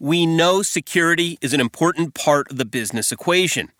We 0.00 0.26
know 0.26 0.62
security 0.62 1.38
is 1.40 1.52
an 1.52 1.58
important 1.58 2.14
part 2.14 2.52
of 2.52 2.56
the 2.56 2.64
business 2.64 3.10
equation. 3.10 3.72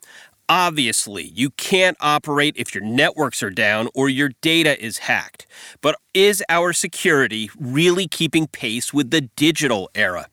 Obviously, 0.49 1.23
you 1.23 1.51
can't 1.51 1.95
operate 2.01 2.55
if 2.57 2.75
your 2.75 2.83
networks 2.83 3.41
are 3.41 3.49
down 3.49 3.87
or 3.95 4.09
your 4.09 4.31
data 4.41 4.77
is 4.83 4.97
hacked. 4.97 5.47
But 5.79 5.95
is 6.13 6.43
our 6.49 6.73
security 6.73 7.49
really 7.57 8.05
keeping 8.05 8.47
pace 8.47 8.93
with 8.93 9.11
the 9.11 9.21
digital 9.21 9.89
era? 9.95 10.27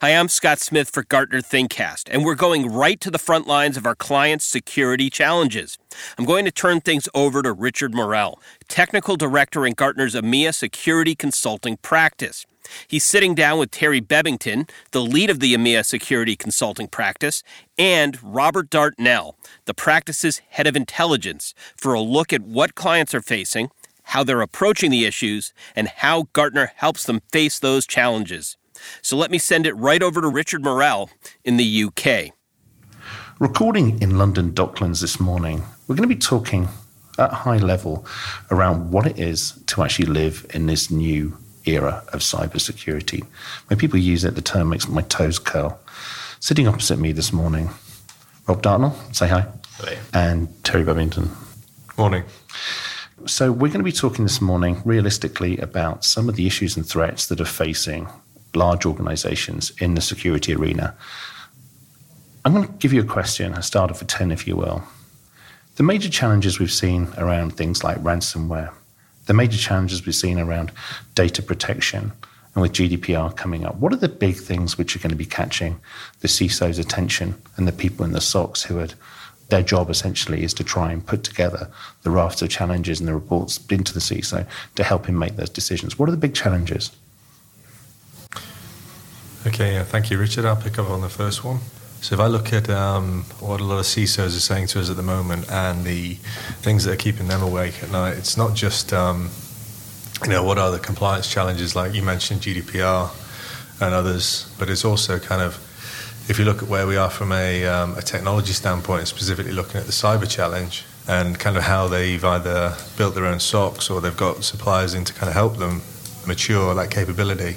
Hi, 0.00 0.10
I'm 0.10 0.28
Scott 0.28 0.58
Smith 0.58 0.90
for 0.90 1.04
Gartner 1.04 1.40
ThinkCast, 1.40 2.08
and 2.10 2.24
we're 2.24 2.34
going 2.34 2.68
right 2.68 3.00
to 3.00 3.08
the 3.08 3.16
front 3.16 3.46
lines 3.46 3.76
of 3.76 3.86
our 3.86 3.94
clients' 3.94 4.44
security 4.44 5.08
challenges. 5.08 5.78
I'm 6.18 6.24
going 6.24 6.46
to 6.46 6.50
turn 6.50 6.80
things 6.80 7.08
over 7.14 7.42
to 7.42 7.52
Richard 7.52 7.94
Morrell, 7.94 8.40
Technical 8.66 9.14
Director 9.14 9.64
in 9.64 9.74
Gartner's 9.74 10.16
EMEA 10.16 10.52
Security 10.52 11.14
Consulting 11.14 11.76
Practice. 11.76 12.44
He's 12.86 13.04
sitting 13.04 13.34
down 13.34 13.58
with 13.58 13.70
Terry 13.70 14.00
Bebbington, 14.00 14.68
the 14.92 15.02
lead 15.02 15.30
of 15.30 15.40
the 15.40 15.54
EMEA 15.54 15.84
Security 15.84 16.36
Consulting 16.36 16.88
Practice, 16.88 17.42
and 17.78 18.18
Robert 18.22 18.70
Dartnell, 18.70 19.36
the 19.64 19.74
practice's 19.74 20.40
head 20.50 20.66
of 20.66 20.76
intelligence, 20.76 21.54
for 21.76 21.94
a 21.94 22.00
look 22.00 22.32
at 22.32 22.42
what 22.42 22.74
clients 22.74 23.14
are 23.14 23.22
facing, 23.22 23.70
how 24.04 24.24
they're 24.24 24.40
approaching 24.40 24.90
the 24.90 25.04
issues, 25.04 25.52
and 25.76 25.88
how 25.88 26.28
Gartner 26.32 26.72
helps 26.76 27.04
them 27.04 27.20
face 27.30 27.58
those 27.58 27.86
challenges. 27.86 28.56
So 29.02 29.16
let 29.16 29.30
me 29.30 29.38
send 29.38 29.66
it 29.66 29.74
right 29.74 30.02
over 30.02 30.20
to 30.20 30.28
Richard 30.28 30.62
Morrell 30.62 31.10
in 31.44 31.56
the 31.56 31.84
UK. 31.84 32.32
Recording 33.38 34.00
in 34.00 34.18
London 34.18 34.52
Docklands 34.52 35.00
this 35.00 35.20
morning, 35.20 35.62
we're 35.86 35.96
going 35.96 36.08
to 36.08 36.14
be 36.14 36.20
talking 36.20 36.68
at 37.18 37.32
high 37.32 37.58
level 37.58 38.06
around 38.50 38.90
what 38.90 39.06
it 39.06 39.18
is 39.18 39.60
to 39.66 39.82
actually 39.82 40.06
live 40.06 40.46
in 40.54 40.66
this 40.66 40.90
new 40.90 41.36
era 41.66 42.04
of 42.12 42.20
cybersecurity. 42.20 43.24
When 43.66 43.78
people 43.78 43.98
use 43.98 44.24
it, 44.24 44.34
the 44.34 44.42
term 44.42 44.68
makes 44.70 44.88
my 44.88 45.02
toes 45.02 45.38
curl. 45.38 45.78
Sitting 46.40 46.68
opposite 46.68 46.98
me 46.98 47.12
this 47.12 47.32
morning, 47.32 47.70
Rob 48.46 48.62
Dartnell, 48.62 48.96
say 49.12 49.28
hi. 49.28 49.46
Hello. 49.76 49.96
And 50.12 50.64
Terry 50.64 50.84
Bebbington. 50.84 51.28
Morning. 51.96 52.24
So, 53.26 53.50
we're 53.50 53.68
going 53.68 53.80
to 53.80 53.84
be 53.84 53.92
talking 53.92 54.24
this 54.24 54.40
morning 54.40 54.80
realistically 54.84 55.58
about 55.58 56.04
some 56.04 56.28
of 56.28 56.36
the 56.36 56.46
issues 56.46 56.76
and 56.76 56.86
threats 56.86 57.26
that 57.26 57.40
are 57.40 57.44
facing 57.44 58.08
large 58.54 58.86
organizations 58.86 59.72
in 59.80 59.94
the 59.94 60.00
security 60.00 60.54
arena. 60.54 60.96
I'm 62.44 62.54
going 62.54 62.66
to 62.66 62.72
give 62.74 62.92
you 62.92 63.00
a 63.00 63.04
question, 63.04 63.54
I 63.54 63.60
started 63.60 63.94
for 63.94 64.04
10, 64.04 64.30
if 64.30 64.46
you 64.46 64.56
will. 64.56 64.82
The 65.76 65.82
major 65.82 66.08
challenges 66.08 66.58
we've 66.58 66.72
seen 66.72 67.08
around 67.18 67.56
things 67.56 67.84
like 67.84 67.98
ransomware, 67.98 68.72
the 69.28 69.34
major 69.34 69.58
challenges 69.58 70.04
we've 70.04 70.14
seen 70.14 70.40
around 70.40 70.72
data 71.14 71.42
protection, 71.42 72.12
and 72.54 72.62
with 72.62 72.72
GDPR 72.72 73.36
coming 73.36 73.64
up, 73.64 73.76
what 73.76 73.92
are 73.92 73.96
the 73.96 74.08
big 74.08 74.36
things 74.36 74.78
which 74.78 74.96
are 74.96 74.98
going 74.98 75.10
to 75.10 75.16
be 75.16 75.26
catching 75.26 75.78
the 76.20 76.28
CISO's 76.28 76.78
attention 76.78 77.40
and 77.56 77.68
the 77.68 77.72
people 77.72 78.06
in 78.06 78.12
the 78.12 78.20
SOCs 78.20 78.62
who 78.64 78.80
are 78.80 78.88
their 79.50 79.62
job 79.62 79.90
essentially 79.90 80.42
is 80.42 80.54
to 80.54 80.64
try 80.64 80.92
and 80.92 81.06
put 81.06 81.24
together 81.24 81.70
the 82.02 82.10
raft 82.10 82.40
of 82.40 82.48
challenges 82.48 83.00
and 83.00 83.08
the 83.08 83.14
reports 83.14 83.60
into 83.70 83.92
the 83.92 84.00
CISO 84.00 84.46
to 84.76 84.82
help 84.82 85.06
him 85.06 85.18
make 85.18 85.36
those 85.36 85.50
decisions. 85.50 85.98
What 85.98 86.08
are 86.08 86.12
the 86.12 86.18
big 86.18 86.34
challenges? 86.34 86.90
Okay, 89.46 89.74
yeah, 89.74 89.84
thank 89.84 90.10
you, 90.10 90.18
Richard. 90.18 90.46
I'll 90.46 90.56
pick 90.56 90.78
up 90.78 90.88
on 90.88 91.02
the 91.02 91.08
first 91.08 91.44
one. 91.44 91.58
So 92.00 92.14
if 92.14 92.20
I 92.20 92.26
look 92.26 92.52
at 92.52 92.70
um, 92.70 93.24
what 93.40 93.60
a 93.60 93.64
lot 93.64 93.78
of 93.78 93.84
CISOs 93.84 94.28
are 94.28 94.30
saying 94.30 94.68
to 94.68 94.80
us 94.80 94.88
at 94.88 94.96
the 94.96 95.02
moment 95.02 95.50
and 95.50 95.84
the 95.84 96.14
things 96.62 96.84
that 96.84 96.92
are 96.92 96.96
keeping 96.96 97.26
them 97.26 97.42
awake 97.42 97.82
at 97.82 97.90
night, 97.90 98.16
it's 98.16 98.36
not 98.36 98.54
just 98.54 98.92
um, 98.92 99.30
you 100.22 100.30
know 100.30 100.44
what 100.44 100.58
are 100.58 100.70
the 100.70 100.78
compliance 100.78 101.30
challenges 101.30 101.74
like 101.74 101.94
you 101.94 102.02
mentioned 102.02 102.40
GDPR 102.40 103.10
and 103.80 103.94
others, 103.94 104.52
but 104.58 104.70
it's 104.70 104.84
also 104.84 105.18
kind 105.18 105.42
of 105.42 105.56
if 106.28 106.38
you 106.38 106.44
look 106.44 106.62
at 106.62 106.68
where 106.68 106.86
we 106.86 106.96
are 106.96 107.08
from 107.08 107.32
a, 107.32 107.64
um, 107.66 107.96
a 107.96 108.02
technology 108.02 108.52
standpoint, 108.52 109.08
specifically 109.08 109.52
looking 109.52 109.80
at 109.80 109.86
the 109.86 109.92
cyber 109.92 110.28
challenge 110.28 110.84
and 111.08 111.38
kind 111.38 111.56
of 111.56 111.62
how 111.62 111.88
they've 111.88 112.22
either 112.22 112.76
built 112.98 113.14
their 113.14 113.24
own 113.24 113.38
SOCs 113.38 113.90
or 113.90 114.02
they've 114.02 114.16
got 114.16 114.44
suppliers 114.44 114.92
in 114.92 115.04
to 115.04 115.14
kind 115.14 115.28
of 115.28 115.34
help 115.34 115.56
them 115.56 115.80
mature 116.26 116.74
that 116.74 116.90
capability. 116.90 117.56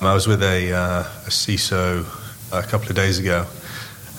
I 0.00 0.14
was 0.14 0.28
with 0.28 0.44
a, 0.44 0.72
uh, 0.72 1.00
a 1.00 1.30
CISO 1.30 2.06
a 2.52 2.62
couple 2.62 2.88
of 2.88 2.94
days 2.94 3.18
ago, 3.18 3.46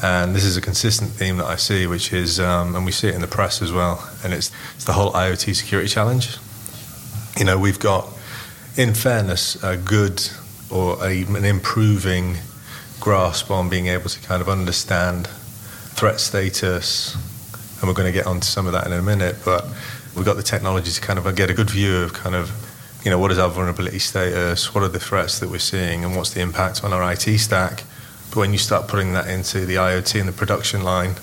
and 0.01 0.33
this 0.35 0.45
is 0.45 0.55
a 0.55 0.61
consistent 0.61 1.11
theme 1.11 1.37
that 1.37 1.45
I 1.45 1.55
see, 1.55 1.87
which 1.87 2.13
is, 2.13 2.39
um, 2.39 2.75
and 2.75 2.85
we 2.85 2.91
see 2.91 3.09
it 3.09 3.15
in 3.15 3.21
the 3.21 3.27
press 3.27 3.61
as 3.61 3.71
well, 3.71 4.09
and 4.23 4.33
it's, 4.33 4.51
it's 4.75 4.85
the 4.85 4.93
whole 4.93 5.11
IoT 5.11 5.55
security 5.55 5.89
challenge. 5.89 6.37
You 7.37 7.45
know, 7.45 7.57
we've 7.57 7.79
got, 7.79 8.07
in 8.77 8.93
fairness, 8.93 9.61
a 9.63 9.75
good 9.77 10.21
or 10.71 11.03
a, 11.03 11.23
an 11.23 11.45
improving 11.45 12.37
grasp 12.99 13.51
on 13.51 13.69
being 13.69 13.87
able 13.87 14.09
to 14.09 14.19
kind 14.21 14.41
of 14.41 14.49
understand 14.49 15.27
threat 15.27 16.19
status, 16.19 17.15
and 17.79 17.87
we're 17.87 17.93
going 17.93 18.11
to 18.11 18.17
get 18.17 18.25
onto 18.25 18.45
some 18.45 18.67
of 18.67 18.73
that 18.73 18.85
in 18.85 18.93
a 18.93 19.01
minute, 19.01 19.37
but 19.43 19.65
we've 20.15 20.25
got 20.25 20.35
the 20.35 20.43
technology 20.43 20.91
to 20.91 21.01
kind 21.01 21.19
of 21.19 21.35
get 21.35 21.49
a 21.49 21.53
good 21.53 21.69
view 21.69 21.97
of 21.97 22.13
kind 22.13 22.35
of 22.35 22.51
you 23.03 23.11
know, 23.11 23.17
what 23.17 23.31
is 23.31 23.39
our 23.39 23.49
vulnerability 23.49 23.99
status? 23.99 24.73
What 24.75 24.83
are 24.83 24.89
the 24.89 24.99
threats 24.99 25.39
that 25.39 25.49
we're 25.49 25.59
seeing, 25.59 26.03
and 26.03 26.15
what's 26.15 26.33
the 26.33 26.41
impact 26.41 26.83
on 26.83 26.91
our 26.91 27.11
IT 27.13 27.39
stack? 27.39 27.83
But 28.29 28.37
when 28.37 28.51
you 28.51 28.59
start 28.59 28.87
putting 28.87 29.13
that 29.13 29.27
into 29.27 29.65
the 29.65 29.75
IoT 29.75 30.19
and 30.19 30.29
the 30.29 30.33
production 30.33 30.83
line, 30.83 31.15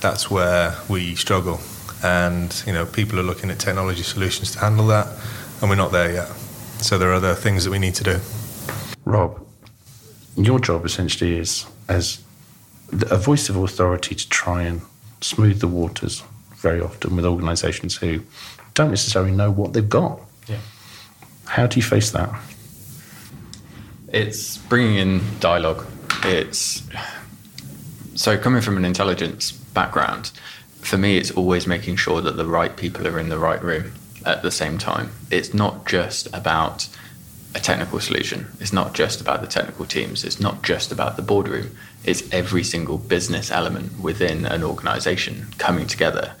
that's 0.00 0.30
where 0.30 0.76
we 0.88 1.14
struggle. 1.14 1.60
And 2.02 2.62
you 2.66 2.72
know, 2.72 2.84
people 2.84 3.18
are 3.20 3.22
looking 3.22 3.50
at 3.50 3.58
technology 3.60 4.02
solutions 4.02 4.50
to 4.52 4.58
handle 4.58 4.86
that, 4.88 5.06
and 5.60 5.70
we're 5.70 5.76
not 5.76 5.92
there 5.92 6.12
yet. 6.12 6.28
So 6.82 6.98
there 6.98 7.10
are 7.10 7.14
other 7.14 7.34
things 7.34 7.64
that 7.64 7.70
we 7.70 7.78
need 7.78 7.94
to 7.94 8.04
do. 8.04 8.20
Rob, 9.04 9.44
your 10.36 10.58
job 10.58 10.84
essentially 10.84 11.38
is 11.38 11.66
as 11.88 12.20
a 13.10 13.16
voice 13.16 13.48
of 13.48 13.56
authority 13.56 14.14
to 14.14 14.28
try 14.28 14.62
and 14.62 14.82
smooth 15.20 15.60
the 15.60 15.68
waters 15.68 16.22
very 16.56 16.80
often 16.80 17.16
with 17.16 17.24
organisations 17.24 17.96
who 17.96 18.20
don't 18.74 18.90
necessarily 18.90 19.32
know 19.32 19.50
what 19.50 19.72
they've 19.72 19.88
got. 19.88 20.20
Yeah. 20.48 20.58
How 21.46 21.66
do 21.66 21.78
you 21.78 21.82
face 21.82 22.10
that? 22.12 22.30
It's 24.08 24.58
bringing 24.58 24.96
in 24.96 25.22
dialogue. 25.40 25.86
It's 26.24 26.82
so 28.14 28.38
coming 28.38 28.62
from 28.62 28.76
an 28.76 28.84
intelligence 28.84 29.50
background, 29.50 30.30
for 30.80 30.96
me, 30.96 31.16
it's 31.16 31.32
always 31.32 31.66
making 31.66 31.96
sure 31.96 32.20
that 32.20 32.36
the 32.36 32.46
right 32.46 32.76
people 32.76 33.08
are 33.08 33.18
in 33.18 33.28
the 33.28 33.38
right 33.38 33.62
room 33.62 33.92
at 34.24 34.42
the 34.42 34.50
same 34.50 34.78
time. 34.78 35.10
It's 35.30 35.52
not 35.52 35.84
just 35.84 36.28
about 36.32 36.88
a 37.54 37.60
technical 37.60 38.00
solution. 38.00 38.46
It's 38.60 38.72
not 38.72 38.94
just 38.94 39.20
about 39.20 39.40
the 39.40 39.46
technical 39.46 39.84
teams. 39.84 40.24
It's 40.24 40.40
not 40.40 40.62
just 40.62 40.92
about 40.92 41.16
the 41.16 41.22
boardroom. 41.22 41.76
It's 42.04 42.32
every 42.32 42.62
single 42.62 42.98
business 42.98 43.50
element 43.50 43.98
within 44.00 44.46
an 44.46 44.62
organization 44.62 45.48
coming 45.58 45.86
together. 45.86 46.34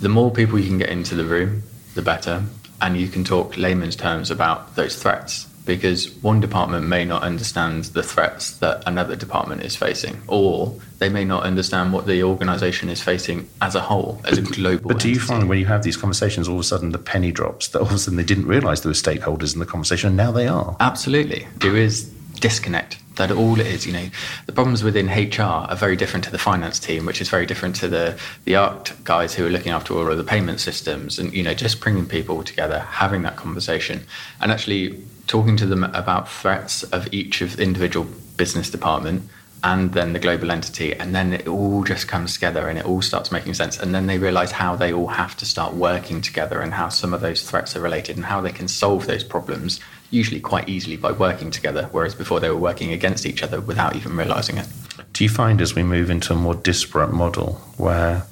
The 0.00 0.08
more 0.08 0.30
people 0.30 0.58
you 0.58 0.68
can 0.68 0.78
get 0.78 0.90
into 0.90 1.14
the 1.14 1.24
room, 1.24 1.62
the 1.94 2.02
better 2.02 2.42
and 2.80 2.96
you 2.96 3.08
can 3.08 3.24
talk 3.24 3.56
layman's 3.56 3.96
terms 3.96 4.30
about 4.30 4.76
those 4.76 5.00
threats 5.00 5.48
because 5.64 6.10
one 6.22 6.40
department 6.40 6.86
may 6.86 7.04
not 7.04 7.22
understand 7.22 7.84
the 7.84 8.02
threats 8.02 8.58
that 8.58 8.82
another 8.86 9.14
department 9.14 9.62
is 9.62 9.76
facing, 9.76 10.20
or 10.26 10.74
they 10.98 11.08
may 11.08 11.24
not 11.24 11.44
understand 11.44 11.92
what 11.92 12.06
the 12.06 12.22
organization 12.22 12.88
is 12.88 13.00
facing 13.00 13.48
as 13.60 13.74
a 13.74 13.80
whole, 13.80 14.20
as 14.24 14.40
but, 14.40 14.50
a 14.50 14.52
global. 14.54 14.88
But 14.88 15.00
do 15.00 15.08
you 15.08 15.14
entity. 15.14 15.26
find 15.26 15.48
when 15.48 15.58
you 15.58 15.66
have 15.66 15.82
these 15.82 15.96
conversations, 15.96 16.48
all 16.48 16.56
of 16.56 16.60
a 16.60 16.64
sudden 16.64 16.90
the 16.90 16.98
penny 16.98 17.30
drops 17.30 17.68
that 17.68 17.80
all 17.80 17.86
of 17.86 17.92
a 17.92 17.98
sudden 17.98 18.16
they 18.16 18.24
didn't 18.24 18.46
realize 18.46 18.82
there 18.82 18.90
were 18.90 18.94
stakeholders 18.94 19.54
in 19.54 19.60
the 19.60 19.66
conversation, 19.66 20.08
and 20.08 20.16
now 20.16 20.32
they 20.32 20.48
are? 20.48 20.76
Absolutely. 20.80 21.46
There 21.58 21.76
is 21.76 22.12
disconnect. 22.40 22.98
That 23.16 23.30
all 23.30 23.60
it 23.60 23.66
is, 23.66 23.86
you 23.86 23.92
know, 23.92 24.08
the 24.46 24.52
problems 24.52 24.82
within 24.82 25.06
HR 25.06 25.42
are 25.42 25.76
very 25.76 25.96
different 25.96 26.24
to 26.24 26.30
the 26.30 26.38
finance 26.38 26.78
team, 26.78 27.04
which 27.04 27.20
is 27.20 27.28
very 27.28 27.44
different 27.44 27.76
to 27.76 27.88
the 27.88 28.18
the 28.44 28.56
art 28.56 28.94
guys 29.04 29.34
who 29.34 29.46
are 29.46 29.50
looking 29.50 29.70
after 29.70 29.92
all 29.94 30.10
of 30.10 30.16
the 30.16 30.24
payment 30.24 30.60
systems, 30.60 31.18
and 31.18 31.32
you 31.34 31.42
know, 31.42 31.52
just 31.52 31.78
bringing 31.78 32.06
people 32.06 32.42
together, 32.42 32.78
having 32.78 33.20
that 33.22 33.36
conversation, 33.36 34.06
and 34.40 34.50
actually 34.50 34.98
talking 35.26 35.56
to 35.56 35.66
them 35.66 35.84
about 35.84 36.28
threats 36.28 36.82
of 36.84 37.12
each 37.12 37.40
of 37.40 37.58
individual 37.60 38.06
business 38.36 38.70
department 38.70 39.28
and 39.64 39.92
then 39.92 40.12
the 40.12 40.18
global 40.18 40.50
entity 40.50 40.92
and 40.94 41.14
then 41.14 41.32
it 41.32 41.46
all 41.46 41.84
just 41.84 42.08
comes 42.08 42.34
together 42.34 42.68
and 42.68 42.78
it 42.78 42.84
all 42.84 43.00
starts 43.00 43.30
making 43.30 43.54
sense 43.54 43.78
and 43.78 43.94
then 43.94 44.06
they 44.06 44.18
realize 44.18 44.50
how 44.50 44.74
they 44.74 44.92
all 44.92 45.06
have 45.06 45.36
to 45.36 45.44
start 45.44 45.74
working 45.74 46.20
together 46.20 46.60
and 46.60 46.74
how 46.74 46.88
some 46.88 47.14
of 47.14 47.20
those 47.20 47.48
threats 47.48 47.76
are 47.76 47.80
related 47.80 48.16
and 48.16 48.24
how 48.24 48.40
they 48.40 48.50
can 48.50 48.66
solve 48.66 49.06
those 49.06 49.22
problems 49.22 49.78
usually 50.10 50.40
quite 50.40 50.68
easily 50.68 50.96
by 50.96 51.12
working 51.12 51.50
together 51.50 51.88
whereas 51.92 52.14
before 52.14 52.40
they 52.40 52.50
were 52.50 52.56
working 52.56 52.92
against 52.92 53.24
each 53.24 53.42
other 53.42 53.60
without 53.60 53.94
even 53.94 54.16
realizing 54.16 54.58
it. 54.58 54.66
Do 55.12 55.24
you 55.24 55.30
find 55.30 55.60
as 55.60 55.74
we 55.74 55.82
move 55.82 56.10
into 56.10 56.32
a 56.32 56.36
more 56.36 56.54
disparate 56.54 57.12
model 57.12 57.54
where 57.76 58.24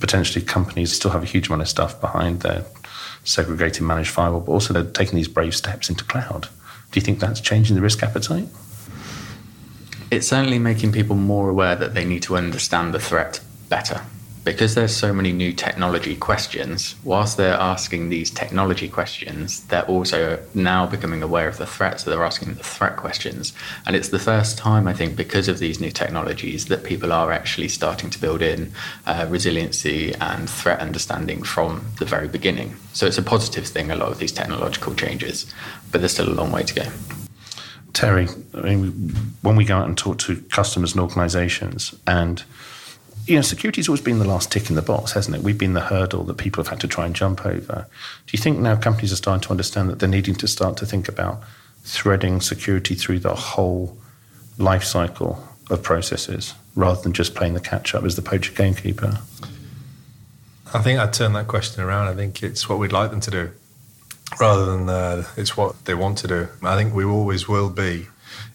potentially 0.00 0.44
companies 0.44 0.92
still 0.92 1.10
have 1.10 1.22
a 1.22 1.26
huge 1.26 1.46
amount 1.46 1.62
of 1.62 1.68
stuff 1.68 2.00
behind 2.00 2.40
their 2.40 2.64
segregated 3.24 3.82
managed 3.82 4.10
firewall, 4.10 4.40
but 4.40 4.52
also 4.52 4.72
they're 4.72 4.84
taking 4.84 5.16
these 5.16 5.28
brave 5.28 5.54
steps 5.54 5.88
into 5.88 6.04
cloud? 6.04 6.48
Do 6.90 6.98
you 6.98 7.02
think 7.02 7.20
that's 7.20 7.40
changing 7.40 7.76
the 7.76 7.82
risk 7.82 8.02
appetite? 8.02 8.48
it's 10.10 10.26
certainly 10.26 10.58
making 10.58 10.92
people 10.92 11.16
more 11.16 11.48
aware 11.48 11.76
that 11.76 11.94
they 11.94 12.04
need 12.04 12.22
to 12.22 12.36
understand 12.36 12.92
the 12.92 12.98
threat 12.98 13.40
better 13.68 14.02
because 14.50 14.74
there's 14.74 14.96
so 14.96 15.12
many 15.12 15.30
new 15.30 15.52
technology 15.52 16.16
questions, 16.16 16.96
whilst 17.04 17.36
they're 17.36 17.54
asking 17.54 18.08
these 18.08 18.30
technology 18.32 18.88
questions, 18.88 19.60
they're 19.66 19.86
also 19.86 20.40
now 20.54 20.84
becoming 20.86 21.22
aware 21.22 21.46
of 21.46 21.56
the 21.56 21.66
threats, 21.66 22.02
so 22.02 22.10
they're 22.10 22.24
asking 22.24 22.54
the 22.54 22.64
threat 22.64 22.96
questions. 22.96 23.52
And 23.86 23.94
it's 23.94 24.08
the 24.08 24.18
first 24.18 24.58
time, 24.58 24.88
I 24.88 24.92
think, 24.92 25.14
because 25.14 25.46
of 25.46 25.60
these 25.60 25.80
new 25.80 25.92
technologies, 25.92 26.66
that 26.66 26.82
people 26.82 27.12
are 27.12 27.30
actually 27.30 27.68
starting 27.68 28.10
to 28.10 28.20
build 28.20 28.42
in 28.42 28.72
uh, 29.06 29.24
resiliency 29.30 30.14
and 30.14 30.50
threat 30.50 30.80
understanding 30.80 31.44
from 31.44 31.86
the 32.00 32.04
very 32.04 32.26
beginning. 32.26 32.74
So 32.92 33.06
it's 33.06 33.18
a 33.18 33.22
positive 33.22 33.68
thing, 33.68 33.92
a 33.92 33.94
lot 33.94 34.10
of 34.10 34.18
these 34.18 34.32
technological 34.32 34.96
changes, 34.96 35.46
but 35.92 36.00
there's 36.00 36.14
still 36.14 36.28
a 36.28 36.34
long 36.34 36.50
way 36.50 36.64
to 36.64 36.74
go. 36.74 36.86
Terry, 37.92 38.26
I 38.52 38.60
mean, 38.62 39.14
when 39.42 39.54
we 39.54 39.64
go 39.64 39.76
out 39.76 39.86
and 39.86 39.96
talk 39.96 40.18
to 40.18 40.42
customers 40.50 40.90
and 40.90 41.00
organizations 41.00 41.94
and 42.04 42.42
you 43.26 43.36
know, 43.36 43.42
security's 43.42 43.88
always 43.88 44.00
been 44.00 44.18
the 44.18 44.24
last 44.26 44.50
tick 44.50 44.70
in 44.70 44.76
the 44.76 44.82
box, 44.82 45.12
hasn't 45.12 45.36
it? 45.36 45.42
We've 45.42 45.58
been 45.58 45.74
the 45.74 45.80
hurdle 45.80 46.24
that 46.24 46.36
people 46.36 46.62
have 46.62 46.70
had 46.70 46.80
to 46.80 46.88
try 46.88 47.06
and 47.06 47.14
jump 47.14 47.46
over. 47.46 47.86
Do 48.26 48.36
you 48.36 48.42
think 48.42 48.58
now 48.58 48.76
companies 48.76 49.12
are 49.12 49.16
starting 49.16 49.42
to 49.42 49.50
understand 49.50 49.88
that 49.90 49.98
they're 49.98 50.08
needing 50.08 50.34
to 50.36 50.48
start 50.48 50.76
to 50.78 50.86
think 50.86 51.08
about 51.08 51.40
threading 51.82 52.40
security 52.40 52.94
through 52.94 53.20
the 53.20 53.34
whole 53.34 53.96
life 54.58 54.84
cycle 54.84 55.46
of 55.70 55.82
processes 55.82 56.54
rather 56.74 57.00
than 57.00 57.12
just 57.12 57.34
playing 57.34 57.54
the 57.54 57.60
catch 57.60 57.94
up 57.94 58.04
as 58.04 58.16
the 58.16 58.22
poacher 58.22 58.52
gamekeeper? 58.52 59.18
I 60.72 60.80
think 60.80 60.98
I'd 60.98 61.12
turn 61.12 61.32
that 61.32 61.48
question 61.48 61.82
around. 61.82 62.08
I 62.08 62.14
think 62.14 62.42
it's 62.42 62.68
what 62.68 62.78
we'd 62.78 62.92
like 62.92 63.10
them 63.10 63.20
to 63.20 63.30
do 63.30 63.50
rather 64.38 64.64
than 64.66 64.88
uh, 64.88 65.24
it's 65.36 65.56
what 65.56 65.84
they 65.84 65.94
want 65.94 66.18
to 66.18 66.28
do. 66.28 66.48
I 66.62 66.76
think 66.76 66.94
we 66.94 67.04
always 67.04 67.48
will 67.48 67.70
be, 67.70 68.06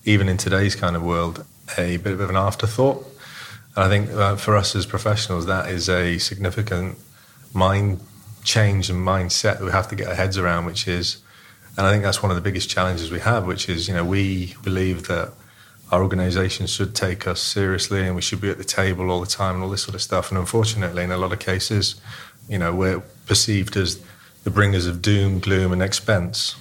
even 0.06 0.30
in 0.30 0.38
today's 0.38 0.76
kind 0.76 0.96
of 0.96 1.04
world, 1.04 1.46
a 1.78 1.98
bit 1.98 2.14
of 2.14 2.30
an 2.30 2.38
afterthought 2.38 3.06
and 3.75 3.83
I 3.83 3.89
think 3.89 4.10
uh, 4.12 4.36
for 4.36 4.56
us 4.56 4.75
as 4.75 4.86
professionals, 4.86 5.45
that 5.48 5.69
is 5.69 5.89
a 5.89 6.18
significant 6.18 6.98
mind 7.54 8.00
change 8.44 8.89
and 8.89 9.06
mindset 9.06 9.60
that 9.60 9.63
we 9.63 9.72
have 9.72 9.89
to 9.89 9.95
get 9.95 10.07
our 10.07 10.16
heads 10.16 10.38
around, 10.38 10.66
which 10.66 10.88
is, 10.88 11.18
and 11.77 11.86
I 11.86 11.92
think 11.92 12.04
that's 12.04 12.22
one 12.22 12.31
of 12.31 12.36
the 12.36 12.42
biggest 12.42 12.69
challenges 12.69 13.12
we 13.12 13.19
have, 13.19 13.45
which 13.45 13.68
is, 13.68 13.88
you 13.88 13.94
know, 13.94 14.06
we 14.06 14.56
believe 14.63 15.07
that 15.07 15.33
our 15.92 16.01
organization 16.01 16.68
should 16.68 16.95
take 16.95 17.27
us 17.27 17.42
seriously 17.42 18.06
and 18.06 18.16
we 18.16 18.22
should 18.22 18.42
be 18.42 18.50
at 18.50 18.57
the 18.57 18.63
table 18.63 19.12
all 19.12 19.19
the 19.19 19.27
time 19.27 19.56
and 19.56 19.63
all 19.63 19.69
this 19.69 19.83
sort 19.83 19.95
of 19.95 20.01
stuff. 20.01 20.31
And 20.31 20.38
unfortunately, 20.38 21.04
in 21.04 21.12
a 21.12 21.18
lot 21.18 21.33
of 21.33 21.39
cases, 21.39 22.00
you 22.48 22.57
know, 22.57 22.74
we're 22.74 23.01
perceived 23.25 23.75
as 23.75 24.01
the 24.44 24.51
bringers 24.51 24.88
of 24.88 25.01
doom, 25.01 25.39
gloom, 25.39 25.74
and 25.74 25.81
expense. 25.81 26.56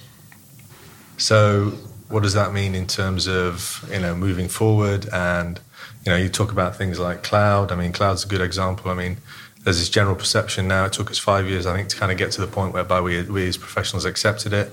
So, 1.17 1.77
what 2.09 2.23
does 2.23 2.33
that 2.33 2.53
mean 2.53 2.75
in 2.75 2.87
terms 2.87 3.27
of, 3.27 3.87
you 3.91 3.99
know, 3.99 4.15
moving 4.15 4.47
forward 4.47 5.07
and 5.11 5.59
you 6.05 6.11
know, 6.11 6.17
you 6.17 6.29
talk 6.29 6.51
about 6.51 6.75
things 6.75 6.99
like 6.99 7.23
cloud. 7.23 7.71
I 7.71 7.75
mean, 7.75 7.91
cloud's 7.91 8.23
a 8.23 8.27
good 8.27 8.41
example. 8.41 8.91
I 8.91 8.93
mean, 8.93 9.17
there's 9.63 9.79
this 9.79 9.89
general 9.89 10.15
perception 10.15 10.67
now. 10.67 10.85
It 10.85 10.93
took 10.93 11.09
us 11.09 11.17
five 11.17 11.49
years, 11.49 11.65
I 11.65 11.75
think, 11.75 11.89
to 11.89 11.95
kind 11.95 12.11
of 12.11 12.17
get 12.17 12.31
to 12.33 12.41
the 12.41 12.47
point 12.47 12.73
whereby 12.73 13.01
we, 13.01 13.23
we 13.23 13.47
as 13.47 13.57
professionals 13.57 14.05
accepted 14.05 14.53
it. 14.53 14.71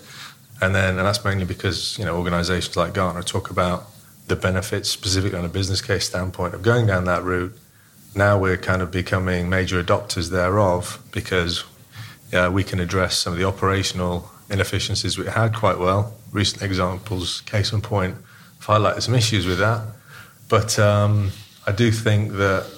And 0.60 0.74
then, 0.74 0.98
and 0.98 1.06
that's 1.06 1.24
mainly 1.24 1.46
because, 1.46 1.98
you 1.98 2.04
know, 2.04 2.16
organizations 2.18 2.76
like 2.76 2.92
Gartner 2.92 3.22
talk 3.22 3.50
about 3.50 3.86
the 4.28 4.36
benefits, 4.36 4.90
specifically 4.90 5.38
on 5.38 5.44
a 5.44 5.48
business 5.48 5.80
case 5.80 6.06
standpoint, 6.06 6.54
of 6.54 6.62
going 6.62 6.86
down 6.86 7.06
that 7.06 7.24
route. 7.24 7.52
Now 8.14 8.38
we're 8.38 8.58
kind 8.58 8.82
of 8.82 8.90
becoming 8.90 9.48
major 9.48 9.82
adopters 9.82 10.30
thereof 10.30 11.02
because 11.12 11.64
we 12.50 12.62
can 12.62 12.78
address 12.78 13.16
some 13.16 13.32
of 13.32 13.38
the 13.38 13.46
operational 13.46 14.30
inefficiencies 14.50 15.16
we 15.16 15.26
had 15.26 15.54
quite 15.54 15.78
well. 15.78 16.14
Recent 16.30 16.62
examples, 16.62 17.40
case 17.42 17.72
in 17.72 17.80
point, 17.80 18.16
highlighted 18.60 19.02
some 19.02 19.14
issues 19.14 19.46
with 19.46 19.58
that. 19.58 19.82
But 20.52 20.78
um, 20.78 21.30
I 21.66 21.72
do 21.72 21.90
think 21.90 22.32
that 22.32 22.70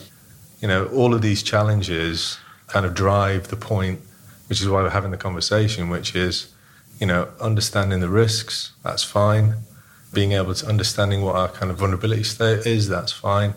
you 0.61 0.69
know 0.69 0.87
all 0.99 1.13
of 1.13 1.23
these 1.23 1.43
challenges 1.43 2.39
kind 2.69 2.87
of 2.87 2.95
drive 2.95 3.49
the 3.49 3.57
point, 3.57 3.99
which 4.49 4.61
is 4.61 4.69
why 4.69 4.81
we're 4.83 4.91
having 4.91 5.11
the 5.11 5.17
conversation, 5.17 5.91
which 5.91 6.15
is 6.15 6.55
you 7.01 7.07
know 7.09 7.31
understanding 7.41 7.99
the 7.99 8.09
risks. 8.09 8.71
That's 8.85 9.03
fine. 9.03 9.57
Being 10.13 10.31
able 10.31 10.55
to 10.55 10.69
understanding 10.69 11.23
what 11.23 11.35
our 11.35 11.49
kind 11.49 11.69
of 11.73 11.79
vulnerability 11.79 12.23
state 12.23 12.65
is. 12.65 12.89
That's 12.89 13.11
fine. 13.11 13.55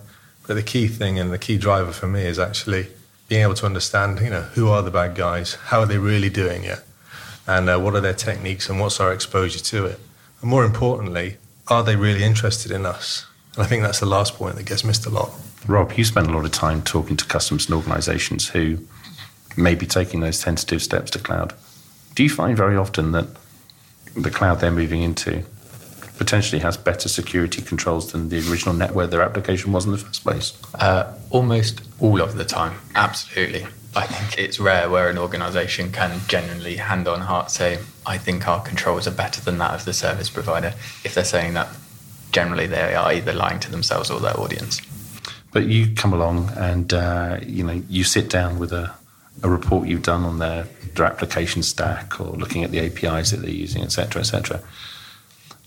But 0.47 0.55
the 0.55 0.63
key 0.63 0.87
thing 0.87 1.19
and 1.19 1.31
the 1.31 1.37
key 1.37 1.59
driver 1.59 1.91
for 1.91 2.07
me 2.07 2.21
is 2.21 2.39
actually 2.39 2.87
being 3.29 3.43
able 3.43 3.53
to 3.53 3.67
understand, 3.67 4.19
you 4.19 4.31
know, 4.31 4.45
who 4.55 4.67
are 4.67 4.81
the 4.81 4.89
bad 4.89 5.13
guys? 5.13 5.53
How 5.69 5.81
are 5.81 5.85
they 5.85 5.99
really 5.99 6.31
doing 6.31 6.63
it? 6.63 6.79
And 7.45 7.69
uh, 7.69 7.77
what 7.77 7.93
are 7.93 8.01
their 8.01 8.15
techniques 8.15 8.67
and 8.67 8.79
what's 8.79 8.99
our 8.99 9.13
exposure 9.13 9.59
to 9.59 9.85
it? 9.85 9.99
And 10.41 10.49
more 10.49 10.65
importantly, 10.65 11.37
are 11.67 11.83
they 11.83 11.95
really 11.95 12.23
interested 12.23 12.71
in 12.71 12.83
us? 12.83 13.27
And 13.57 13.65
I 13.65 13.67
think 13.67 13.81
that's 13.81 13.99
the 13.99 14.05
last 14.05 14.35
point 14.35 14.55
that 14.55 14.67
gets 14.67 14.83
missed 14.83 15.07
a 15.07 15.09
lot. 15.09 15.31
Rob, 15.65 15.91
you 15.93 16.03
spend 16.03 16.27
a 16.27 16.31
lot 16.31 16.45
of 16.45 16.51
time 16.51 16.83
talking 16.83 17.17
to 17.17 17.25
customers 17.25 17.65
and 17.65 17.75
organizations 17.75 18.47
who 18.47 18.77
may 19.57 19.73
be 19.73 19.87
taking 19.87 20.19
those 20.19 20.39
tentative 20.39 20.83
steps 20.83 21.09
to 21.11 21.19
cloud. 21.19 21.55
Do 22.13 22.21
you 22.21 22.29
find 22.29 22.55
very 22.55 22.77
often 22.77 23.13
that 23.13 23.25
the 24.15 24.29
cloud 24.29 24.59
they're 24.59 24.69
moving 24.69 25.01
into 25.01 25.43
potentially 26.17 26.59
has 26.61 26.77
better 26.77 27.09
security 27.09 27.63
controls 27.63 28.11
than 28.11 28.29
the 28.29 28.37
original 28.49 28.75
network 28.75 29.09
their 29.09 29.23
application 29.23 29.71
was 29.71 29.85
in 29.85 29.91
the 29.91 29.97
first 29.97 30.23
place? 30.23 30.55
Uh, 30.75 31.11
almost 31.31 31.81
all 31.99 32.21
of 32.21 32.35
the 32.35 32.45
time, 32.45 32.77
absolutely. 32.93 33.65
I 33.95 34.05
think 34.05 34.37
it's 34.37 34.59
rare 34.59 34.87
where 34.87 35.09
an 35.09 35.17
organisation 35.17 35.91
can 35.91 36.19
genuinely, 36.27 36.75
hand 36.75 37.07
on 37.07 37.21
heart, 37.21 37.49
say, 37.49 37.79
I 38.05 38.19
think 38.19 38.47
our 38.47 38.61
controls 38.61 39.07
are 39.07 39.11
better 39.11 39.41
than 39.41 39.57
that 39.57 39.73
of 39.73 39.85
the 39.85 39.93
service 39.93 40.29
provider. 40.29 40.75
If 41.03 41.15
they're 41.15 41.23
saying 41.23 41.55
that 41.55 41.69
generally 42.31 42.67
they 42.67 42.95
are 42.95 43.11
either 43.11 43.33
lying 43.33 43.59
to 43.61 43.71
themselves 43.71 44.09
or 44.09 44.19
their 44.19 44.39
audience. 44.39 44.81
But 45.51 45.65
you 45.65 45.93
come 45.95 46.13
along 46.13 46.51
and 46.57 46.93
uh, 46.93 47.39
you 47.45 47.63
know 47.63 47.81
you 47.89 48.03
sit 48.03 48.29
down 48.29 48.59
with 48.59 48.71
a, 48.71 48.93
a 49.43 49.49
report 49.49 49.87
you've 49.87 50.03
done 50.03 50.23
on 50.23 50.39
their 50.39 50.67
their 50.95 51.05
application 51.05 51.63
stack 51.63 52.19
or 52.19 52.35
looking 52.35 52.63
at 52.63 52.71
the 52.71 52.79
APIs 52.79 53.31
that 53.31 53.37
they're 53.37 53.49
using, 53.49 53.83
etc., 53.83 54.21
etc. 54.21 54.61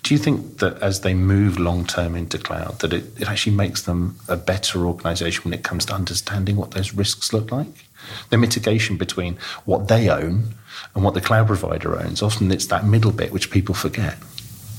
Do 0.03 0.15
you 0.15 0.19
think 0.19 0.59
that 0.59 0.81
as 0.83 1.03
they 1.03 1.15
move 1.15 1.59
long 1.59 1.85
term 1.85 2.15
into 2.15 2.39
cloud, 2.39 2.81
that 2.81 2.93
it, 2.93 3.05
it 3.21 3.29
actually 3.29 3.55
makes 3.55 3.83
them 3.83 4.17
a 4.29 4.37
better 4.37 4.87
organization 4.87 5.45
when 5.45 5.53
it 5.53 5.63
comes 5.63 5.85
to 5.87 5.95
understanding 5.95 6.57
what 6.57 6.73
those 6.73 6.95
risks 6.95 7.33
look 7.33 7.53
like? 7.53 7.87
The 8.31 8.39
mitigation 8.39 8.97
between 8.97 9.37
what 9.67 9.89
they 9.89 10.09
own 10.09 10.55
and 10.95 11.05
what 11.05 11.15
the 11.15 11.21
cloud 11.21 11.49
provider 11.49 11.99
owns. 11.99 12.23
Often 12.23 12.51
it's 12.51 12.67
that 12.67 12.87
middle 12.87 13.13
bit 13.13 13.33
which 13.33 13.51
people 13.51 13.75
forget. 13.75 14.17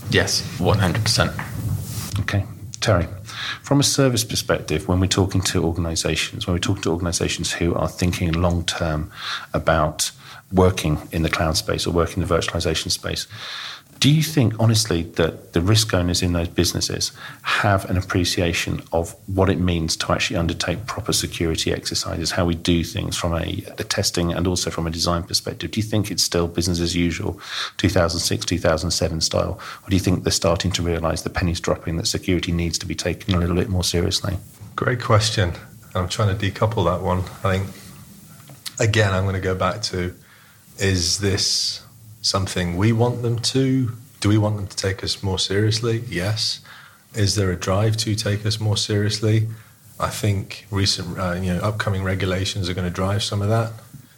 Yes, 0.10 0.42
100%. 0.58 1.71
Okay. 2.20 2.46
Terry, 2.82 3.08
from 3.62 3.80
a 3.80 3.84
service 3.84 4.24
perspective, 4.24 4.88
when 4.88 5.00
we're 5.00 5.06
talking 5.06 5.42
to 5.42 5.64
organizations, 5.64 6.48
when 6.48 6.56
we're 6.56 6.60
talking 6.60 6.82
to 6.84 6.92
organizations 6.92 7.52
who 7.52 7.76
are 7.76 7.88
thinking 7.88 8.32
long 8.32 8.66
term 8.66 9.12
about 9.54 10.12
working 10.52 10.98
in 11.12 11.22
the 11.22 11.30
cloud 11.30 11.56
space 11.56 11.86
or 11.86 11.92
working 11.92 12.24
in 12.24 12.28
the 12.28 12.36
virtualization 12.36 12.90
space, 12.90 13.28
do 14.02 14.10
you 14.10 14.24
think, 14.24 14.56
honestly, 14.60 15.04
that 15.04 15.54
the 15.54 15.62
risk 15.62 15.94
owners 15.94 16.24
in 16.24 16.34
those 16.34 16.48
businesses 16.48 17.12
have 17.44 17.88
an 17.88 17.98
appreciation 17.98 18.82
of 18.92 19.16
what 19.28 19.48
it 19.48 19.60
means 19.60 19.96
to 19.98 20.12
actually 20.12 20.38
undertake 20.38 20.88
proper 20.88 21.14
security 21.14 21.72
exercises, 21.72 22.32
how 22.32 22.44
we 22.44 22.56
do 22.56 22.84
things 22.84 23.16
from 23.16 23.34
a, 23.34 23.64
a 23.78 23.84
testing 23.84 24.34
and 24.34 24.48
also 24.48 24.72
from 24.72 24.88
a 24.88 24.90
design 24.90 25.22
perspective? 25.22 25.70
Do 25.70 25.80
you 25.80 25.84
think 25.84 26.10
it's 26.10 26.24
still 26.24 26.48
business 26.48 26.80
as 26.80 26.96
usual, 26.96 27.40
2006, 27.78 28.44
2007 28.44 29.22
style? 29.22 29.60
Or 29.84 29.90
do 29.90 29.96
you 29.96 30.00
think 30.00 30.24
they're 30.24 30.32
starting 30.32 30.72
to 30.72 30.82
realize 30.82 31.22
the 31.22 31.30
penny's 31.30 31.60
dropping 31.60 31.98
that 31.98 32.08
security 32.08 32.52
needs 32.52 32.80
to 32.80 32.88
be 32.88 32.96
taken 32.96 33.36
a 33.36 33.38
little 33.38 33.56
bit 33.56 33.70
more 33.70 33.84
seriously? 33.84 34.38
Great 34.76 35.00
question. 35.00 35.54
I'm 35.94 36.10
trying 36.10 36.36
to 36.36 36.52
decouple 36.52 36.86
that 36.86 37.06
one. 37.06 37.20
I 37.44 37.60
think, 37.60 37.68
again, 38.80 39.14
I'm 39.14 39.26
going 39.26 39.36
to 39.36 39.42
go 39.42 39.54
back 39.54 39.84
to 39.84 40.16
is 40.80 41.20
this 41.20 41.84
something 42.22 42.78
we 42.78 42.92
want 42.92 43.22
them 43.22 43.40
to? 43.40 43.92
Do 44.20 44.30
we 44.30 44.38
want 44.38 44.58
them 44.58 44.68
to 44.68 44.76
take 44.76 45.04
us 45.04 45.24
more 45.24 45.40
seriously? 45.40 46.04
Yes. 46.08 46.62
Is 47.16 47.36
there 47.36 47.52
a 47.52 47.56
drive 47.56 47.98
to 47.98 48.16
take 48.16 48.46
us 48.46 48.60
more 48.60 48.78
seriously? 48.78 49.50
I 50.00 50.10
think 50.10 50.66
recent, 50.72 51.20
uh, 51.20 51.34
you 51.34 51.54
know, 51.54 51.60
upcoming 51.60 52.04
regulations 52.04 52.70
are 52.70 52.74
going 52.74 52.88
to 52.88 52.94
drive 52.94 53.24
some 53.24 53.42
of 53.42 53.50
that, 53.50 53.74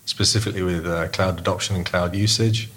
specifically 0.05 0.61
with 0.61 0.85
uh, 0.85 1.07
cloud 1.09 1.39
adoption 1.39 1.75
and 1.75 1.85
cloud 1.85 2.15
usage. 2.15 2.69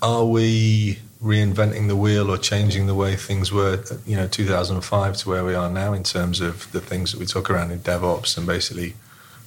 Are 0.00 0.24
we 0.24 0.98
reinventing 1.22 1.86
the 1.86 1.94
wheel 1.94 2.30
or 2.30 2.36
changing 2.36 2.86
the 2.86 2.94
way 2.94 3.14
things 3.14 3.52
were, 3.52 3.84
you 4.04 4.16
know, 4.16 4.26
2005 4.26 5.16
to 5.18 5.28
where 5.28 5.44
we 5.44 5.54
are 5.54 5.70
now 5.70 5.92
in 5.92 6.02
terms 6.02 6.40
of 6.40 6.70
the 6.72 6.80
things 6.80 7.12
that 7.12 7.20
we 7.20 7.26
talk 7.26 7.48
around 7.48 7.70
in 7.70 7.78
DevOps 7.78 8.36
and 8.36 8.44
basically 8.44 8.94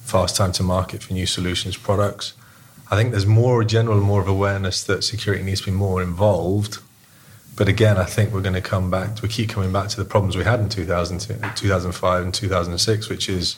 fast 0.04 0.36
time 0.36 0.52
to 0.52 0.62
market 0.62 1.02
for 1.02 1.12
new 1.12 1.26
solutions 1.26 1.76
products? 1.76 2.32
I 2.90 2.96
think 2.96 3.10
there's 3.10 3.26
more 3.26 3.64
general, 3.64 4.00
more 4.00 4.20
of 4.20 4.28
awareness 4.28 4.84
that 4.84 5.02
security 5.02 5.42
needs 5.42 5.60
to 5.60 5.66
be 5.66 5.72
more 5.72 6.02
involved. 6.02 6.78
But 7.56 7.68
again, 7.68 7.96
I 7.96 8.04
think 8.04 8.32
we're 8.32 8.42
going 8.42 8.54
to 8.54 8.60
come 8.60 8.90
back. 8.90 9.22
We 9.22 9.28
keep 9.28 9.48
coming 9.48 9.72
back 9.72 9.88
to 9.88 9.96
the 9.96 10.04
problems 10.04 10.36
we 10.36 10.44
had 10.44 10.60
in 10.60 10.68
2000, 10.68 11.20
2005 11.56 12.22
and 12.22 12.32
2006, 12.32 13.08
which 13.08 13.28
is 13.28 13.56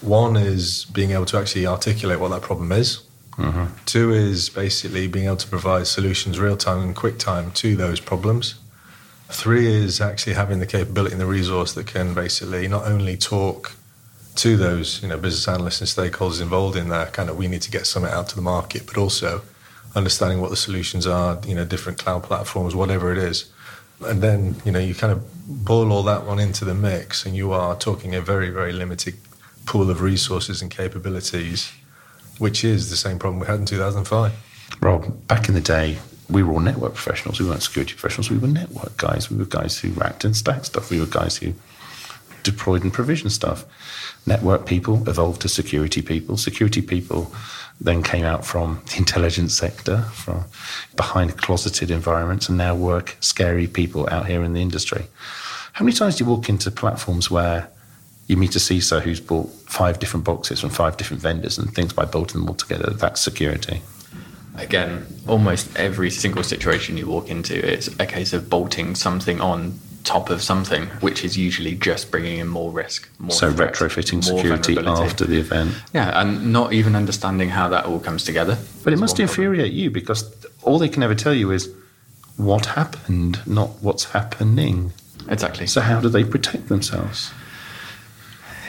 one 0.00 0.36
is 0.36 0.86
being 0.86 1.12
able 1.12 1.26
to 1.26 1.38
actually 1.38 1.66
articulate 1.66 2.18
what 2.18 2.30
that 2.30 2.42
problem 2.42 2.72
is. 2.72 3.02
Mm-hmm. 3.32 3.66
Two 3.86 4.12
is 4.12 4.50
basically 4.50 5.06
being 5.06 5.26
able 5.26 5.36
to 5.36 5.48
provide 5.48 5.86
solutions 5.86 6.38
real 6.38 6.56
time 6.56 6.82
and 6.82 6.96
quick 6.96 7.18
time 7.18 7.52
to 7.52 7.76
those 7.76 8.00
problems. 8.00 8.56
Three 9.28 9.72
is 9.72 10.00
actually 10.00 10.34
having 10.34 10.58
the 10.58 10.66
capability 10.66 11.12
and 11.12 11.20
the 11.20 11.26
resource 11.26 11.72
that 11.74 11.86
can 11.86 12.14
basically 12.14 12.66
not 12.66 12.86
only 12.86 13.16
talk 13.16 13.72
to 14.36 14.56
those 14.56 15.02
you 15.02 15.08
know 15.08 15.18
business 15.18 15.48
analysts 15.48 15.80
and 15.80 15.88
stakeholders 15.88 16.40
involved 16.40 16.76
in 16.76 16.88
that 16.88 17.12
kind 17.12 17.28
of 17.28 17.36
we 17.36 17.48
need 17.48 17.62
to 17.62 17.70
get 17.70 17.86
something 17.86 18.12
out 18.12 18.28
to 18.28 18.36
the 18.36 18.42
market, 18.42 18.86
but 18.86 18.96
also 18.96 19.42
understanding 19.94 20.40
what 20.40 20.50
the 20.50 20.56
solutions 20.56 21.06
are, 21.06 21.40
you 21.46 21.54
know, 21.54 21.64
different 21.64 21.98
cloud 21.98 22.22
platforms, 22.22 22.74
whatever 22.74 23.12
it 23.12 23.18
is. 23.18 23.50
And 24.02 24.22
then, 24.22 24.56
you 24.64 24.72
know, 24.72 24.78
you 24.78 24.94
kind 24.94 25.12
of 25.12 25.64
boil 25.64 25.92
all 25.92 26.02
that 26.04 26.24
one 26.24 26.38
into 26.38 26.64
the 26.64 26.74
mix 26.74 27.26
and 27.26 27.36
you 27.36 27.52
are 27.52 27.76
talking 27.76 28.14
a 28.14 28.20
very, 28.20 28.50
very 28.50 28.72
limited 28.72 29.16
pool 29.66 29.90
of 29.90 30.00
resources 30.00 30.62
and 30.62 30.70
capabilities, 30.70 31.72
which 32.38 32.64
is 32.64 32.88
the 32.90 32.96
same 32.96 33.18
problem 33.18 33.40
we 33.40 33.46
had 33.46 33.58
in 33.58 33.66
2005. 33.66 34.32
Rob, 34.80 35.26
back 35.26 35.48
in 35.48 35.54
the 35.54 35.60
day, 35.60 35.98
we 36.30 36.42
were 36.42 36.52
all 36.52 36.60
network 36.60 36.94
professionals. 36.94 37.40
We 37.40 37.48
weren't 37.48 37.62
security 37.62 37.94
professionals. 37.94 38.30
We 38.30 38.38
were 38.38 38.48
network 38.48 38.96
guys. 38.96 39.30
We 39.30 39.36
were 39.36 39.44
guys 39.44 39.78
who 39.78 39.90
racked 39.90 40.24
and 40.24 40.36
stacked 40.36 40.66
stuff. 40.66 40.90
We 40.90 41.00
were 41.00 41.06
guys 41.06 41.36
who 41.36 41.54
deployed 42.42 42.82
and 42.82 42.92
provisioned 42.92 43.32
stuff. 43.32 43.64
Network 44.26 44.66
people 44.66 45.08
evolved 45.08 45.42
to 45.42 45.48
security 45.48 46.02
people. 46.02 46.36
Security 46.36 46.82
people 46.82 47.32
then 47.80 48.02
came 48.02 48.24
out 48.24 48.44
from 48.44 48.82
the 48.90 48.98
intelligence 48.98 49.54
sector, 49.54 50.02
from 50.12 50.44
behind 50.96 51.36
closeted 51.38 51.90
environments, 51.90 52.48
and 52.48 52.58
now 52.58 52.74
work 52.74 53.16
scary 53.20 53.66
people 53.66 54.08
out 54.10 54.26
here 54.26 54.44
in 54.44 54.52
the 54.52 54.60
industry. 54.60 55.06
How 55.72 55.84
many 55.84 55.96
times 55.96 56.16
do 56.16 56.24
you 56.24 56.30
walk 56.30 56.48
into 56.48 56.70
platforms 56.70 57.30
where 57.30 57.68
you 58.26 58.36
meet 58.36 58.54
a 58.54 58.58
CISO 58.58 59.00
who's 59.00 59.20
bought 59.20 59.50
five 59.66 59.98
different 59.98 60.24
boxes 60.24 60.60
from 60.60 60.70
five 60.70 60.96
different 60.96 61.22
vendors 61.22 61.58
and 61.58 61.74
thinks 61.74 61.92
by 61.92 62.04
bolting 62.04 62.40
them 62.40 62.48
all 62.48 62.54
together, 62.54 62.90
that's 62.90 63.20
security? 63.20 63.82
Again, 64.56 65.06
almost 65.26 65.74
every 65.76 66.10
single 66.10 66.42
situation 66.42 66.96
you 66.96 67.06
walk 67.06 67.30
into, 67.30 67.54
it's 67.54 67.88
a 67.98 68.06
case 68.06 68.32
of 68.32 68.50
bolting 68.50 68.94
something 68.94 69.40
on 69.40 69.78
top 70.04 70.30
of 70.30 70.42
something, 70.42 70.86
which 71.00 71.24
is 71.24 71.36
usually 71.36 71.74
just 71.74 72.10
bringing 72.10 72.38
in 72.38 72.48
more 72.48 72.70
risk. 72.70 73.08
More 73.18 73.30
so 73.30 73.52
threat, 73.52 73.74
retrofitting 73.74 74.24
security 74.24 74.78
after 74.78 75.24
the 75.24 75.38
event. 75.38 75.74
Yeah, 75.92 76.20
and 76.20 76.52
not 76.52 76.72
even 76.72 76.94
understanding 76.96 77.50
how 77.50 77.68
that 77.68 77.84
all 77.84 78.00
comes 78.00 78.24
together. 78.24 78.58
But 78.82 78.92
it 78.92 78.98
must 78.98 79.20
infuriate 79.20 79.70
problem. 79.70 79.78
you 79.78 79.90
because 79.90 80.34
all 80.62 80.78
they 80.78 80.88
can 80.88 81.02
ever 81.02 81.14
tell 81.14 81.34
you 81.34 81.50
is 81.50 81.72
what 82.36 82.66
happened, 82.66 83.40
not 83.46 83.70
what's 83.82 84.04
happening. 84.04 84.92
Exactly. 85.28 85.66
So 85.66 85.80
how 85.80 86.00
do 86.00 86.08
they 86.08 86.24
protect 86.24 86.68
themselves? 86.68 87.30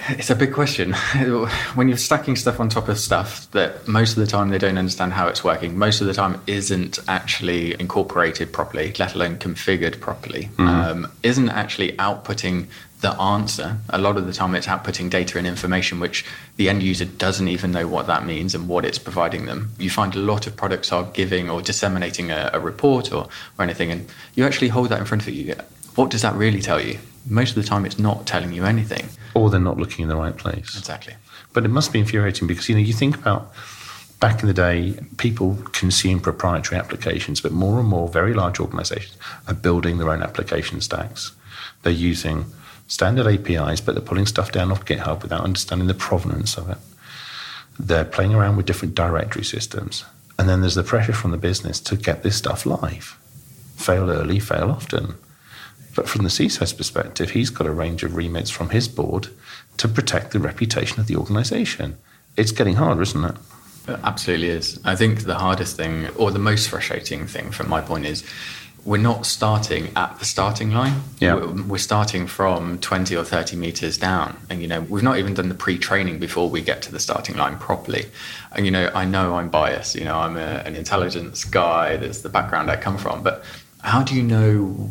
It's 0.09 0.29
a 0.29 0.35
big 0.35 0.53
question. 0.53 0.93
when 1.75 1.87
you're 1.87 1.97
stacking 1.97 2.35
stuff 2.35 2.59
on 2.59 2.69
top 2.69 2.87
of 2.87 2.97
stuff 2.97 3.49
that 3.51 3.87
most 3.87 4.11
of 4.11 4.17
the 4.17 4.27
time 4.27 4.49
they 4.49 4.57
don't 4.57 4.77
understand 4.77 5.13
how 5.13 5.27
it's 5.27 5.43
working, 5.43 5.77
most 5.77 6.01
of 6.01 6.07
the 6.07 6.13
time 6.13 6.41
isn't 6.47 6.99
actually 7.07 7.79
incorporated 7.79 8.51
properly, 8.51 8.93
let 8.97 9.13
alone 9.13 9.37
configured 9.37 9.99
properly, 9.99 10.45
mm-hmm. 10.57 10.67
um, 10.67 11.11
isn't 11.23 11.49
actually 11.49 11.93
outputting 11.93 12.67
the 13.01 13.11
answer. 13.19 13.77
A 13.89 13.97
lot 13.97 14.17
of 14.17 14.25
the 14.25 14.33
time 14.33 14.55
it's 14.55 14.67
outputting 14.67 15.09
data 15.09 15.37
and 15.37 15.45
information 15.45 15.99
which 15.99 16.25
the 16.55 16.69
end 16.69 16.83
user 16.83 17.05
doesn't 17.05 17.47
even 17.47 17.71
know 17.71 17.87
what 17.87 18.07
that 18.07 18.25
means 18.25 18.55
and 18.55 18.67
what 18.67 18.85
it's 18.85 18.99
providing 18.99 19.45
them. 19.45 19.71
You 19.79 19.89
find 19.89 20.15
a 20.15 20.19
lot 20.19 20.47
of 20.47 20.55
products 20.55 20.91
are 20.91 21.03
giving 21.03 21.49
or 21.49 21.61
disseminating 21.61 22.31
a, 22.31 22.51
a 22.53 22.59
report 22.59 23.11
or, 23.11 23.27
or 23.57 23.63
anything, 23.63 23.91
and 23.91 24.07
you 24.35 24.45
actually 24.45 24.69
hold 24.69 24.89
that 24.89 24.99
in 24.99 25.05
front 25.05 25.27
of 25.27 25.33
you. 25.33 25.55
What 25.95 26.09
does 26.09 26.21
that 26.21 26.35
really 26.35 26.61
tell 26.61 26.79
you? 26.79 26.99
Most 27.25 27.55
of 27.55 27.63
the 27.63 27.69
time 27.69 27.85
it's 27.85 27.99
not 27.99 28.25
telling 28.25 28.53
you 28.53 28.65
anything. 28.65 29.09
Or 29.33 29.49
they're 29.49 29.59
not 29.59 29.77
looking 29.77 30.03
in 30.03 30.09
the 30.09 30.15
right 30.15 30.35
place. 30.35 30.77
Exactly. 30.77 31.15
But 31.53 31.65
it 31.65 31.69
must 31.69 31.93
be 31.93 31.99
infuriating 31.99 32.47
because 32.47 32.69
you 32.69 32.75
know 32.75 32.81
you 32.81 32.93
think 32.93 33.15
about 33.15 33.53
back 34.21 34.41
in 34.41 34.47
the 34.47 34.53
day, 34.53 34.97
people 35.17 35.57
consume 35.73 36.19
proprietary 36.19 36.79
applications, 36.79 37.41
but 37.41 37.51
more 37.51 37.79
and 37.79 37.89
more 37.89 38.07
very 38.07 38.33
large 38.33 38.59
organizations 38.59 39.17
are 39.47 39.53
building 39.53 39.97
their 39.97 40.09
own 40.09 40.21
application 40.21 40.79
stacks. 40.79 41.33
They're 41.81 41.91
using 41.91 42.45
standard 42.87 43.25
APIs, 43.25 43.81
but 43.81 43.95
they're 43.95 44.03
pulling 44.03 44.27
stuff 44.27 44.51
down 44.51 44.71
off 44.71 44.85
GitHub 44.85 45.23
without 45.23 45.43
understanding 45.43 45.87
the 45.87 45.93
provenance 45.93 46.57
of 46.57 46.69
it. 46.69 46.77
They're 47.79 48.05
playing 48.05 48.35
around 48.35 48.57
with 48.57 48.67
different 48.67 48.95
directory 48.95 49.43
systems. 49.43 50.05
And 50.37 50.47
then 50.47 50.61
there's 50.61 50.75
the 50.75 50.83
pressure 50.83 51.13
from 51.13 51.31
the 51.31 51.37
business 51.37 51.79
to 51.81 51.95
get 51.95 52.21
this 52.21 52.35
stuff 52.35 52.65
live. 52.65 53.17
Fail 53.75 54.09
early, 54.09 54.39
fail 54.39 54.69
often. 54.69 55.15
But 55.95 56.07
from 56.07 56.23
the 56.23 56.29
CISO's 56.29 56.73
perspective, 56.73 57.31
he's 57.31 57.49
got 57.49 57.67
a 57.67 57.71
range 57.71 58.03
of 58.03 58.15
remits 58.15 58.49
from 58.49 58.69
his 58.69 58.87
board 58.87 59.27
to 59.77 59.87
protect 59.87 60.31
the 60.31 60.39
reputation 60.39 60.99
of 60.99 61.07
the 61.07 61.15
organization. 61.15 61.97
It's 62.37 62.51
getting 62.51 62.75
harder, 62.75 63.01
isn't 63.01 63.23
it? 63.23 63.35
It 63.87 63.99
absolutely 64.03 64.49
is. 64.49 64.79
I 64.85 64.95
think 64.95 65.23
the 65.23 65.35
hardest 65.35 65.75
thing, 65.75 66.07
or 66.15 66.31
the 66.31 66.39
most 66.39 66.69
frustrating 66.69 67.27
thing 67.27 67.51
from 67.51 67.67
my 67.67 67.81
point, 67.81 68.05
is 68.05 68.23
we're 68.83 68.97
not 68.97 69.25
starting 69.25 69.91
at 69.95 70.17
the 70.17 70.25
starting 70.25 70.71
line. 70.71 71.01
Yeah. 71.19 71.35
We're 71.35 71.77
starting 71.77 72.25
from 72.25 72.79
20 72.79 73.15
or 73.15 73.23
30 73.23 73.55
meters 73.55 73.97
down. 73.97 74.37
And, 74.49 74.61
you 74.61 74.67
know, 74.67 74.81
we've 74.81 75.03
not 75.03 75.17
even 75.17 75.33
done 75.35 75.49
the 75.49 75.55
pre 75.55 75.77
training 75.77 76.19
before 76.19 76.49
we 76.49 76.61
get 76.61 76.81
to 76.83 76.91
the 76.91 76.99
starting 76.99 77.37
line 77.37 77.57
properly. 77.57 78.05
And, 78.53 78.65
you 78.65 78.71
know, 78.71 78.89
I 78.95 79.05
know 79.05 79.35
I'm 79.35 79.49
biased. 79.49 79.95
You 79.95 80.05
know, 80.05 80.17
I'm 80.17 80.35
a, 80.35 80.63
an 80.65 80.75
intelligence 80.75 81.43
guy. 81.43 81.97
That's 81.97 82.21
the 82.21 82.29
background 82.29 82.71
I 82.71 82.75
come 82.75 82.97
from. 82.97 83.21
But 83.21 83.43
how 83.83 84.03
do 84.03 84.15
you 84.15 84.21
know 84.21 84.89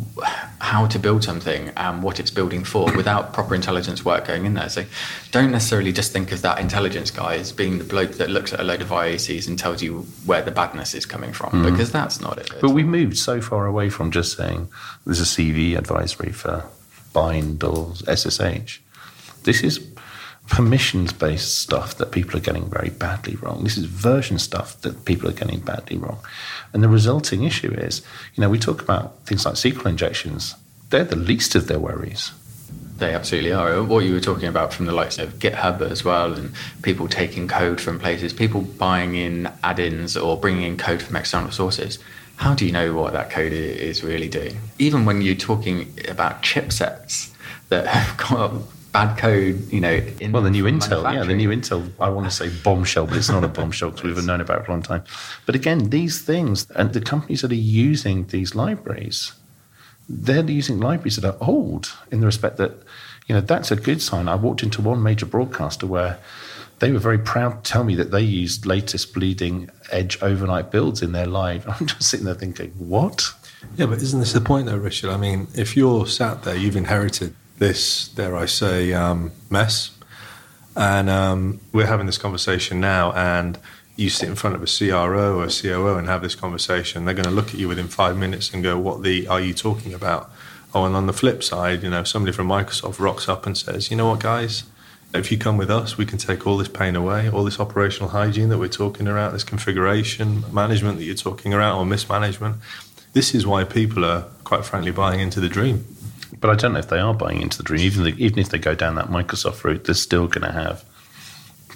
how 0.61 0.87
to 0.87 0.99
build 0.99 1.23
something 1.23 1.71
and 1.77 2.03
what 2.03 2.19
it's 2.19 2.31
building 2.31 2.65
for 2.65 2.93
without 2.97 3.33
proper 3.33 3.55
intelligence 3.55 4.05
work 4.05 4.27
going 4.27 4.47
in 4.47 4.55
there? 4.55 4.69
So 4.69 4.85
don't 5.31 5.53
necessarily 5.53 5.93
just 5.93 6.13
think 6.13 6.33
of 6.33 6.43
that 6.43 6.59
intelligence 6.59 7.11
guy 7.11 7.37
as 7.37 7.53
being 7.53 7.79
the 7.79 7.85
bloke 7.85 8.13
that 8.13 8.31
looks 8.31 8.53
at 8.53 8.59
a 8.61 8.65
load 8.65 8.83
of 8.83 8.89
IOCs 8.89 9.47
and 9.47 9.59
tells 9.59 9.81
you 9.81 10.03
where 10.27 10.43
the 10.43 10.51
badness 10.51 10.95
is 10.95 11.07
coming 11.07 11.33
from, 11.33 11.51
mm. 11.51 11.71
because 11.71 11.93
that's 11.93 12.21
not 12.21 12.39
it. 12.39 12.51
But 12.61 12.71
we've 12.71 12.87
moved 12.87 13.17
so 13.17 13.41
far 13.41 13.67
away 13.67 13.91
from 13.91 14.11
just 14.11 14.37
saying 14.37 14.69
there's 15.05 15.21
a 15.21 15.25
CV 15.25 15.79
advisory 15.79 16.33
for 16.33 16.65
bind 17.13 17.63
or 17.63 17.95
SSH. 17.95 18.81
This 19.45 19.63
is 19.63 19.79
permissions 20.51 21.13
based 21.13 21.59
stuff 21.59 21.97
that 21.97 22.11
people 22.11 22.37
are 22.37 22.43
getting 22.43 22.69
very 22.69 22.91
badly 22.91 23.37
wrong. 23.37 23.63
This 23.63 23.79
is 23.79 23.85
version 23.87 24.39
stuff 24.39 24.79
that 24.83 25.05
people 25.05 25.31
are 25.31 25.33
getting 25.33 25.61
badly 25.61 25.97
wrong. 25.97 26.19
And 26.73 26.83
the 26.83 26.89
resulting 26.89 27.45
issue 27.45 27.73
is, 27.73 28.03
you 28.35 28.43
know, 28.43 28.51
we 28.51 28.59
talk 28.59 28.83
about 28.83 29.25
things 29.25 29.47
like 29.47 29.55
SQL 29.55 29.87
injections, 29.87 30.57
they're 30.91 31.05
the 31.05 31.17
least 31.17 31.55
of 31.55 31.69
their 31.69 31.79
worries. 31.79 32.33
They 32.99 33.15
absolutely 33.15 33.53
are. 33.53 33.83
What 33.83 34.05
you 34.05 34.13
were 34.13 34.21
talking 34.21 34.49
about 34.49 34.75
from 34.75 34.87
the 34.87 34.93
likes 34.93 35.19
of 35.19 35.39
GitHub 35.39 35.81
as 35.81 36.05
well, 36.05 36.35
and 36.35 36.53
people 36.83 37.09
taking 37.09 37.49
code 37.49 37.81
from 37.81 37.99
places, 37.99 38.33
people 38.33 38.61
buying 38.61 39.15
in 39.15 39.51
add 39.65 39.79
ins 39.79 40.17
or 40.17 40.39
bringing 40.39 40.65
in 40.65 40.77
code 40.77 41.01
from 41.01 41.17
external 41.17 41.53
sources. 41.53 41.99
How 42.37 42.55
do 42.55 42.67
you 42.67 42.73
know 42.73 42.93
what 42.95 43.13
that 43.13 43.31
code 43.31 43.53
is 43.53 44.03
really 44.03 44.29
doing? 44.29 44.59
Even 44.79 45.05
when 45.05 45.23
you're 45.23 45.35
talking 45.35 45.97
about 46.09 46.43
chipsets 46.43 47.33
that 47.69 47.87
have 47.95 48.19
got 48.19 48.53
bad 48.93 49.17
code, 49.19 49.73
you 49.73 49.81
know. 49.81 50.03
well, 50.31 50.43
the 50.43 50.51
new 50.51 50.65
Intel, 50.65 51.13
yeah, 51.13 51.25
the 51.25 51.35
new 51.35 51.51
Intel. 51.51 51.91
I 52.01 52.09
want 52.09 52.29
to 52.29 52.31
say 52.31 52.49
bombshell, 52.63 53.07
but 53.07 53.17
it's 53.17 53.29
not 53.29 53.45
a 53.45 53.49
bombshell 53.61 53.91
because 53.91 54.05
we've 54.05 54.25
known 54.25 54.41
about 54.41 54.61
it 54.61 54.65
for 54.65 54.73
a 54.73 54.75
long 54.75 54.83
time. 54.83 55.05
But 55.47 55.55
again, 55.55 55.91
these 55.91 56.21
things 56.21 56.71
and 56.73 56.93
the 56.93 57.01
companies 57.01 57.43
that 57.43 57.53
are 57.53 57.55
using 57.55 58.27
these 58.27 58.55
libraries, 58.55 59.33
they're 60.09 60.49
using 60.49 60.81
libraries 60.81 61.17
that 61.17 61.25
are 61.25 61.37
old 61.41 61.93
in 62.11 62.21
the 62.21 62.27
respect 62.27 62.57
that, 62.57 62.73
you 63.27 63.35
know, 63.35 63.41
that's 63.41 63.71
a 63.71 63.77
good 63.77 64.03
sign. 64.03 64.29
I 64.29 64.35
walked 64.35 64.63
into 64.63 64.83
one 64.83 65.03
major 65.03 65.27
broadcaster 65.27 65.87
where 65.87 66.19
they 66.81 66.91
were 66.91 66.99
very 66.99 67.19
proud 67.19 67.63
to 67.63 67.71
tell 67.71 67.85
me 67.85 67.95
that 67.95 68.11
they 68.11 68.23
used 68.23 68.67
latest 68.67 69.15
bleeding 69.15 69.71
edge 69.93 70.21
overnight 70.23 70.71
builds 70.71 71.03
in 71.03 71.13
their 71.13 71.27
live. 71.27 71.69
I'm 71.81 71.87
just 71.87 72.03
sitting 72.03 72.27
there 72.27 72.35
thinking, 72.35 72.71
what? 72.73 73.33
Yeah, 73.77 73.87
but 73.87 73.99
isn't 73.99 74.19
this 74.19 74.33
the 74.33 74.41
point, 74.41 74.67
though, 74.67 74.79
Richard? 74.79 75.11
I 75.11 75.19
mean, 75.19 75.47
if 75.55 75.77
you're 75.77 76.07
sat 76.07 76.43
there, 76.43 76.57
you've 76.57 76.77
inherited 76.77 77.35
this, 77.61 78.09
dare 78.09 78.35
I 78.35 78.47
say, 78.47 78.93
um, 78.93 79.31
mess. 79.49 79.97
And 80.75 81.09
um, 81.09 81.61
we're 81.73 81.87
having 81.87 82.07
this 82.07 82.19
conversation 82.19 82.81
now, 82.81 83.13
and 83.13 83.59
you 83.97 84.09
sit 84.09 84.29
in 84.29 84.35
front 84.35 84.57
of 84.57 84.63
a 84.63 84.67
CRO 84.67 85.39
or 85.39 85.45
a 85.45 85.51
COO 85.51 85.97
and 85.97 86.09
have 86.09 86.23
this 86.23 86.35
conversation. 86.35 87.05
They're 87.05 87.15
going 87.15 87.25
to 87.25 87.31
look 87.31 87.49
at 87.49 87.55
you 87.55 87.69
within 87.69 87.87
five 87.87 88.17
minutes 88.17 88.53
and 88.53 88.63
go, 88.63 88.79
"What 88.79 89.03
the 89.03 89.29
are 89.29 89.41
you 89.41 89.53
talking 89.53 89.93
about?" 89.93 90.31
Oh, 90.75 90.85
and 90.87 90.97
on 90.97 91.07
the 91.07 91.13
flip 91.13 91.43
side, 91.43 91.83
you 91.83 91.91
know, 91.91 92.03
somebody 92.03 92.33
from 92.33 92.49
Microsoft 92.49 92.99
rocks 92.99 93.29
up 93.29 93.45
and 93.47 93.57
says, 93.57 93.91
"You 93.91 93.97
know 93.97 94.09
what, 94.09 94.21
guys." 94.21 94.65
If 95.13 95.33
you 95.33 95.39
come 95.39 95.57
with 95.57 95.73
us, 95.73 95.99
we 95.99 96.07
can 96.07 96.19
take 96.19 96.47
all 96.47 96.57
this 96.57 96.69
pain 96.69 96.95
away, 96.95 97.29
all 97.29 97.43
this 97.43 97.59
operational 97.59 98.11
hygiene 98.11 98.49
that 98.51 98.59
we're 98.59 98.69
talking 98.69 99.09
about, 99.09 99.33
this 99.33 99.43
configuration 99.43 100.45
management 100.53 100.99
that 100.99 101.05
you're 101.05 101.17
talking 101.17 101.53
about, 101.53 101.77
or 101.77 101.85
mismanagement. 101.85 102.59
This 103.13 103.35
is 103.35 103.45
why 103.45 103.65
people 103.65 104.05
are, 104.05 104.27
quite 104.45 104.65
frankly, 104.65 104.93
buying 104.93 105.19
into 105.19 105.41
the 105.41 105.49
dream. 105.49 105.85
But 106.39 106.51
I 106.51 106.55
don't 106.55 106.73
know 106.73 106.79
if 106.79 106.89
they 106.89 106.99
are 106.99 107.15
buying 107.15 107.43
into 107.43 107.59
the 107.59 107.65
dream. 107.65 107.81
Even 107.81 108.05
the, 108.05 108.25
even 108.25 108.39
if 108.39 108.51
they 108.51 108.59
go 108.59 108.75
down 108.75 108.95
that 108.95 109.09
Microsoft 109.09 109.65
route, 109.65 109.85
they're 109.85 109.95
still 109.95 110.27
going 110.27 110.47
to 110.47 110.53
have 110.53 110.85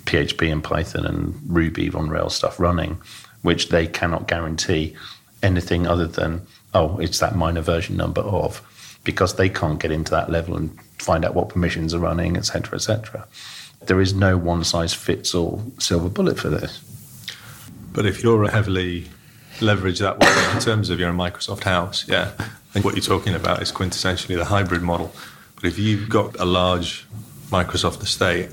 PHP 0.04 0.52
and 0.52 0.62
Python 0.62 1.06
and 1.06 1.40
Ruby 1.46 1.90
on 1.90 2.08
Rails 2.08 2.36
stuff 2.36 2.60
running, 2.60 2.98
which 3.42 3.70
they 3.70 3.86
cannot 3.86 4.28
guarantee 4.28 4.94
anything 5.42 5.86
other 5.86 6.06
than 6.06 6.46
oh, 6.74 6.98
it's 6.98 7.20
that 7.20 7.36
minor 7.36 7.60
version 7.60 7.96
number 7.96 8.20
of, 8.20 8.60
because 9.04 9.36
they 9.36 9.48
can't 9.48 9.80
get 9.80 9.92
into 9.92 10.10
that 10.10 10.30
level 10.30 10.56
and 10.56 10.76
find 10.98 11.24
out 11.24 11.34
what 11.34 11.48
permissions 11.48 11.94
are 11.94 12.00
running, 12.00 12.36
etc., 12.36 12.74
etc. 12.74 13.26
There 13.86 14.00
is 14.00 14.14
no 14.14 14.36
one 14.36 14.64
size 14.64 14.92
fits 14.92 15.34
all 15.34 15.64
silver 15.78 16.08
bullet 16.08 16.38
for 16.38 16.48
this. 16.48 16.82
But 17.92 18.06
if 18.06 18.22
you're 18.22 18.48
heavily 18.48 19.08
leveraged 19.58 20.00
that 20.00 20.18
way 20.18 20.54
in 20.54 20.60
terms 20.60 20.90
of 20.90 20.98
your 20.98 21.12
Microsoft 21.12 21.62
house, 21.62 22.08
yeah, 22.08 22.32
think 22.74 22.84
what 22.84 22.94
you're 22.94 23.02
talking 23.02 23.34
about 23.34 23.62
is 23.62 23.72
quintessentially 23.72 24.36
the 24.36 24.44
hybrid 24.44 24.82
model. 24.82 25.14
But 25.54 25.64
if 25.64 25.78
you've 25.78 26.08
got 26.08 26.38
a 26.38 26.44
large 26.44 27.06
Microsoft 27.50 28.02
estate 28.02 28.50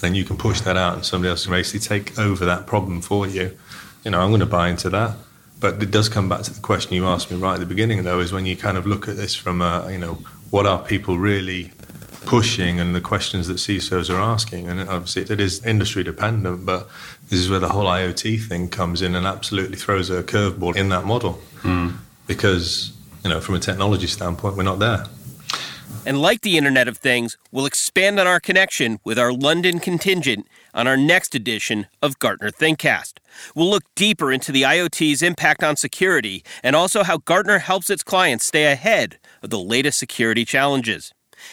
then 0.00 0.14
you 0.14 0.24
can 0.24 0.36
push 0.36 0.60
that 0.62 0.76
out 0.76 0.94
and 0.94 1.04
somebody 1.04 1.30
else 1.30 1.44
can 1.44 1.52
basically 1.52 1.80
take 1.80 2.18
over 2.18 2.44
that 2.44 2.66
problem 2.66 3.00
for 3.00 3.26
you. 3.26 3.56
You 4.04 4.10
know, 4.12 4.20
I'm 4.20 4.30
going 4.30 4.40
to 4.40 4.46
buy 4.46 4.68
into 4.68 4.90
that. 4.90 5.16
But 5.60 5.82
it 5.82 5.90
does 5.90 6.08
come 6.08 6.28
back 6.28 6.42
to 6.42 6.54
the 6.54 6.60
question 6.60 6.94
you 6.94 7.06
asked 7.06 7.32
me 7.32 7.36
right 7.36 7.54
at 7.54 7.60
the 7.60 7.66
beginning, 7.66 8.04
though, 8.04 8.20
is 8.20 8.32
when 8.32 8.46
you 8.46 8.56
kind 8.56 8.76
of 8.76 8.86
look 8.86 9.08
at 9.08 9.16
this 9.16 9.34
from 9.34 9.60
a, 9.60 9.88
you 9.90 9.98
know, 9.98 10.18
what 10.50 10.66
are 10.66 10.80
people 10.84 11.18
really 11.18 11.72
pushing 12.26 12.78
and 12.78 12.94
the 12.94 13.00
questions 13.00 13.48
that 13.48 13.54
CISOs 13.54 14.08
are 14.14 14.20
asking. 14.20 14.68
And 14.68 14.80
obviously, 14.88 15.22
it 15.22 15.40
is 15.40 15.64
industry 15.66 16.04
dependent, 16.04 16.64
but 16.64 16.88
this 17.28 17.40
is 17.40 17.50
where 17.50 17.58
the 17.58 17.70
whole 17.70 17.86
IoT 17.86 18.46
thing 18.46 18.68
comes 18.68 19.02
in 19.02 19.16
and 19.16 19.26
absolutely 19.26 19.76
throws 19.76 20.10
a 20.10 20.22
curveball 20.22 20.76
in 20.76 20.90
that 20.90 21.04
model. 21.04 21.40
Mm. 21.62 21.96
Because, 22.28 22.92
you 23.24 23.30
know, 23.30 23.40
from 23.40 23.54
a 23.54 23.58
technology 23.58 24.06
standpoint, 24.06 24.56
we're 24.56 24.62
not 24.62 24.78
there. 24.78 25.06
And 26.06 26.22
like 26.22 26.40
the 26.40 26.56
Internet 26.56 26.88
of 26.88 26.96
Things, 26.96 27.36
we'll 27.50 27.66
expand 27.66 28.18
on 28.18 28.26
our 28.26 28.40
connection 28.40 28.98
with 29.04 29.18
our 29.18 29.32
London 29.32 29.78
contingent 29.78 30.46
on 30.72 30.86
our 30.86 30.96
next 30.96 31.34
edition 31.34 31.86
of 32.00 32.18
Gartner 32.18 32.50
ThinkCast. 32.50 33.14
We'll 33.54 33.68
look 33.68 33.84
deeper 33.94 34.32
into 34.32 34.52
the 34.52 34.62
IoT's 34.62 35.22
impact 35.22 35.62
on 35.62 35.76
security 35.76 36.44
and 36.62 36.74
also 36.74 37.02
how 37.02 37.18
Gartner 37.18 37.58
helps 37.58 37.90
its 37.90 38.02
clients 38.02 38.46
stay 38.46 38.72
ahead 38.72 39.18
of 39.42 39.50
the 39.50 39.58
latest 39.58 39.98
security 39.98 40.44
challenges. 40.44 41.12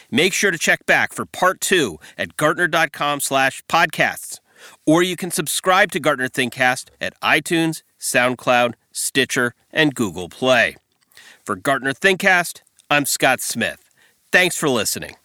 Make 0.10 0.34
sure 0.34 0.52
to 0.52 0.58
check 0.58 0.86
back 0.86 1.14
for 1.14 1.26
part 1.26 1.60
two 1.60 2.00
at 2.18 2.38
gartner.com 2.38 3.20
slash 3.20 3.62
podcasts. 3.68 4.40
Or 4.86 5.04
you 5.04 5.16
can 5.16 5.32
subscribe 5.32 5.92
to 5.92 6.00
Gartner 6.00 6.30
ThinkCast 6.30 6.90
at 7.02 7.20
iTunes, 7.22 7.84
SoundCloud, 8.00 8.74
Stitcher, 8.92 9.54
and 9.72 9.94
Google 9.94 10.30
Play. 10.30 10.78
For 11.46 11.56
Gartner 11.56 11.94
ThinkCast, 11.94 12.62
I'm 12.90 13.06
Scott 13.06 13.40
Smith. 13.40 13.92
Thanks 14.32 14.58
for 14.58 14.68
listening. 14.68 15.16